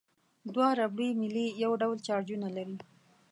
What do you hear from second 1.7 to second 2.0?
ډول